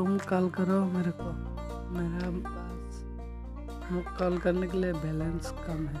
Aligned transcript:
तुम 0.00 0.16
कॉल 0.18 0.48
करो 0.50 0.76
मेरे 0.84 1.10
को। 1.10 1.30
मेरा 1.94 2.28
पास 2.46 3.00
कॉल 4.18 4.38
करने 4.38 4.66
के 4.66 4.78
लिए 4.78 4.92
बैलेंस 4.92 5.50
कम 5.66 5.86
है। 5.88 6.00